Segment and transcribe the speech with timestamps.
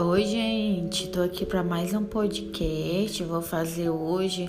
[0.00, 3.20] Oi, gente, tô aqui para mais um podcast.
[3.24, 4.48] Vou fazer hoje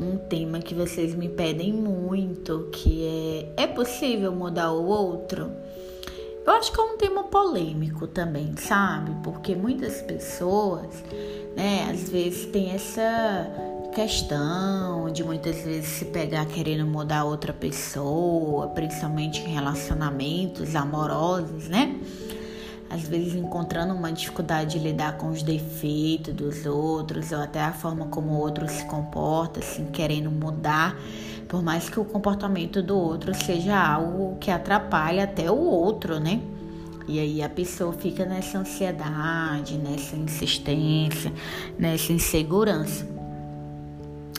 [0.00, 5.48] um tema que vocês me pedem muito, que é é possível mudar o outro?
[6.44, 9.12] Eu acho que é um tema polêmico também, sabe?
[9.22, 11.04] Porque muitas pessoas,
[11.56, 13.48] né, às vezes tem essa
[13.94, 21.96] questão de muitas vezes se pegar querendo mudar outra pessoa, principalmente em relacionamentos amorosos, né?
[22.90, 27.72] Às vezes encontrando uma dificuldade de lidar com os defeitos dos outros ou até a
[27.72, 30.98] forma como o outro se comporta, assim, querendo mudar,
[31.48, 36.40] por mais que o comportamento do outro seja algo que atrapalha até o outro, né?
[37.06, 41.32] E aí a pessoa fica nessa ansiedade, nessa insistência,
[41.78, 43.06] nessa insegurança.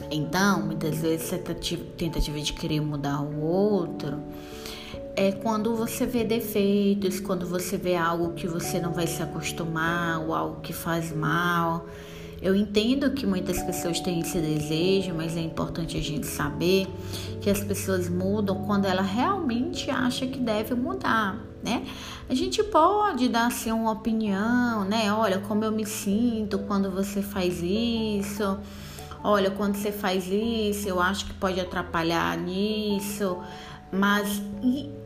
[0.09, 4.19] Então, muitas vezes essa tentativa de querer mudar o outro
[5.21, 10.19] é quando você vê defeitos, quando você vê algo que você não vai se acostumar
[10.19, 11.85] ou algo que faz mal.
[12.41, 16.87] Eu entendo que muitas pessoas têm esse desejo, mas é importante a gente saber
[17.39, 21.85] que as pessoas mudam quando ela realmente acha que deve mudar, né?
[22.27, 25.13] A gente pode dar assim uma opinião, né?
[25.13, 28.57] Olha como eu me sinto quando você faz isso.
[29.23, 33.37] Olha, quando você faz isso, eu acho que pode atrapalhar nisso
[33.91, 34.41] mas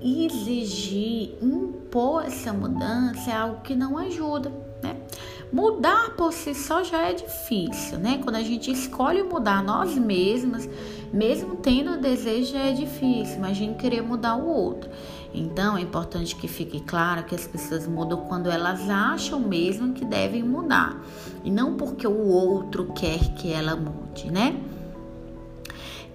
[0.02, 4.52] exigir, impor essa mudança é algo que não ajuda,
[4.84, 4.96] né?
[5.52, 8.20] Mudar por si só já é difícil, né?
[8.24, 10.70] Quando a gente escolhe mudar nós mesmas,
[11.14, 13.38] mesmo tendo o desejo, já é difícil.
[13.38, 14.90] Imagine querer mudar o outro.
[15.34, 20.06] Então é importante que fique claro que as pessoas mudam quando elas acham mesmo que
[20.06, 21.02] devem mudar
[21.44, 24.60] e não porque o outro quer que ela mude, né?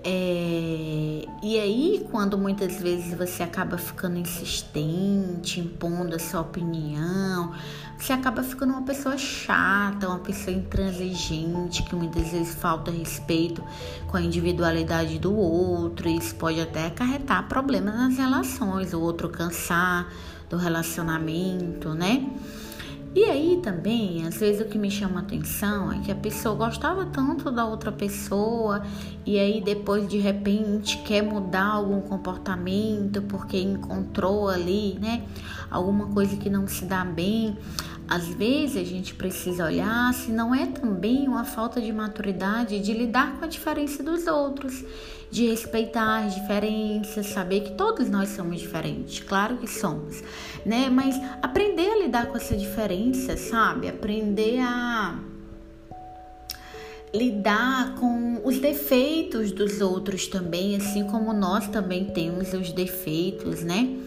[0.02, 7.52] É, e aí, quando muitas vezes você acaba ficando insistente, impondo a sua opinião,
[7.98, 13.62] você acaba ficando uma pessoa chata, uma pessoa intransigente, que muitas vezes falta respeito
[14.08, 19.28] com a individualidade do outro, e isso pode até acarretar problemas nas relações, o outro
[19.28, 20.10] cansar
[20.48, 22.26] do relacionamento, né?
[23.12, 27.06] E aí também, às vezes o que me chama atenção é que a pessoa gostava
[27.06, 28.84] tanto da outra pessoa
[29.26, 35.24] e aí depois de repente quer mudar algum comportamento porque encontrou ali, né,
[35.68, 37.58] alguma coisa que não se dá bem.
[38.10, 42.92] Às vezes a gente precisa olhar se não é também uma falta de maturidade de
[42.92, 44.84] lidar com a diferença dos outros,
[45.30, 50.24] de respeitar as diferenças, saber que todos nós somos diferentes, claro que somos,
[50.66, 50.90] né?
[50.90, 53.88] Mas aprender a lidar com essa diferença, sabe?
[53.88, 55.16] Aprender a
[57.14, 64.00] lidar com os defeitos dos outros também, assim como nós também temos os defeitos, né?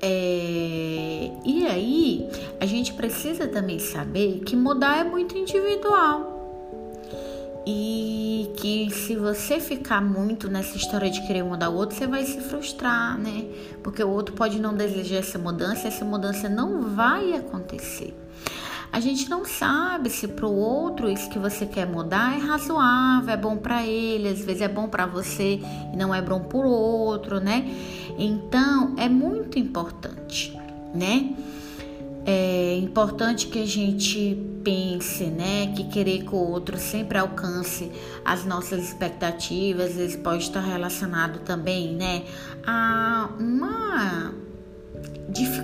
[0.00, 2.28] É, e aí,
[2.60, 6.36] a gente precisa também saber que mudar é muito individual.
[7.66, 12.24] E que se você ficar muito nessa história de querer mudar o outro, você vai
[12.24, 13.44] se frustrar, né?
[13.82, 18.14] Porque o outro pode não desejar essa mudança, essa mudança não vai acontecer.
[18.92, 23.32] A gente não sabe se para o outro isso que você quer mudar é razoável,
[23.32, 25.60] é bom para ele, às vezes é bom para você
[25.92, 27.64] e não é bom para o outro, né?
[28.18, 30.56] Então é muito importante,
[30.94, 31.34] né?
[32.26, 37.90] É importante que a gente pense, né, que querer que o outro sempre alcance
[38.22, 42.24] as nossas expectativas, vezes pode estar relacionado também, né,
[42.66, 44.27] a uma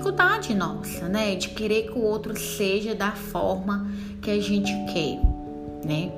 [0.04, 5.18] dificuldade nossa, né, de querer que o outro seja da forma que a gente quer,
[5.82, 6.12] né?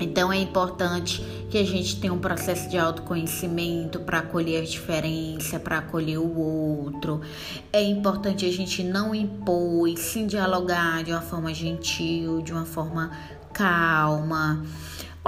[0.00, 5.58] Então é importante que a gente tenha um processo de autoconhecimento para acolher a diferença,
[5.60, 7.20] para acolher o outro.
[7.72, 12.64] É importante a gente não impor e sim dialogar de uma forma gentil, de uma
[12.64, 13.10] forma
[13.52, 14.64] calma.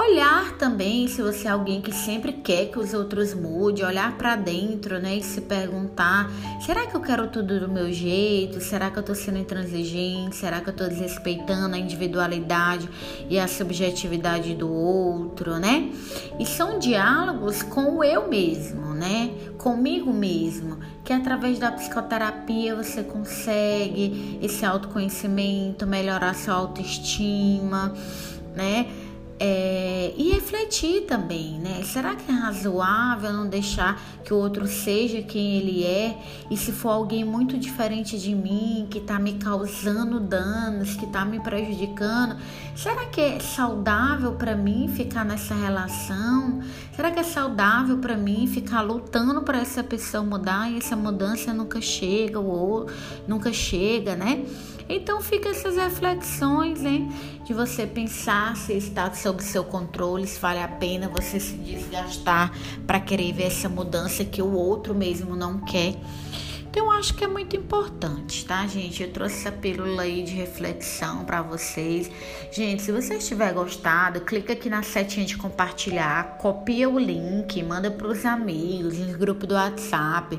[0.01, 4.35] Olhar também se você é alguém que sempre quer que os outros mudem, olhar para
[4.35, 6.31] dentro, né, e se perguntar:
[6.65, 8.63] será que eu quero tudo do meu jeito?
[8.63, 10.37] Será que eu tô sendo intransigente?
[10.37, 12.89] Será que eu tô desrespeitando a individualidade
[13.29, 15.93] e a subjetividade do outro, né?
[16.39, 19.31] E são diálogos com o eu mesmo, né?
[19.59, 27.93] Comigo mesmo, que através da psicoterapia você consegue esse autoconhecimento, melhorar sua autoestima,
[28.57, 28.87] né?
[29.43, 31.83] É, e refletir também, né?
[31.83, 36.15] Será que é razoável não deixar que o outro seja quem ele é?
[36.51, 41.25] E se for alguém muito diferente de mim, que tá me causando danos, que tá
[41.25, 42.37] me prejudicando,
[42.77, 46.61] será que é saudável para mim ficar nessa relação?
[46.95, 51.55] Será que é saudável para mim ficar lutando para essa pessoa mudar e essa mudança
[51.55, 52.91] nunca chega ou
[53.27, 54.45] nunca chega, né?
[54.93, 57.09] Então fica essas reflexões, hein?
[57.45, 62.53] De você pensar se está sob seu controle, se vale a pena você se desgastar
[62.89, 65.95] para querer ver essa mudança que o outro mesmo não quer.
[66.71, 69.03] Então, eu acho que é muito importante, tá, gente?
[69.03, 72.09] Eu trouxe essa pílula aí de reflexão para vocês.
[72.53, 77.91] Gente, se vocês tiver gostado, clica aqui na setinha de compartilhar, copia o link, manda
[77.91, 80.39] para os amigos, no grupo do WhatsApp.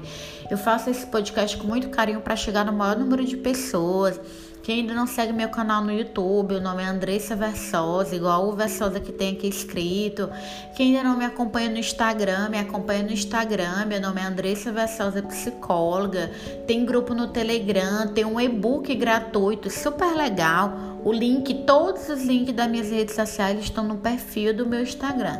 [0.49, 4.17] Eu faço esse podcast com muito carinho para chegar no maior número de pessoas.
[4.63, 8.55] Quem ainda não segue meu canal no YouTube, o nome é Andressa Versosa, igual o
[8.55, 10.29] Versosa que tem aqui escrito.
[10.75, 13.85] Quem ainda não me acompanha no Instagram, me acompanha no Instagram.
[13.87, 16.29] Meu nome é Andressa Versosa, psicóloga.
[16.67, 20.73] Tem grupo no Telegram, tem um e-book gratuito, super legal.
[21.03, 25.39] O link, todos os links das minhas redes sociais estão no perfil do meu Instagram.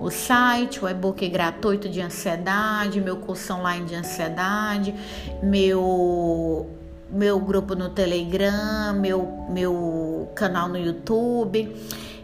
[0.00, 4.94] O site, o e-book gratuito de ansiedade, meu curso online de ansiedade,
[5.42, 6.81] meu
[7.12, 11.76] meu grupo no Telegram, meu, meu canal no YouTube.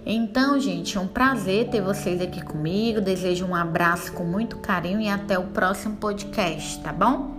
[0.05, 3.01] Então, gente, é um prazer ter vocês aqui comigo.
[3.01, 7.38] Desejo um abraço com muito carinho e até o próximo podcast, tá bom?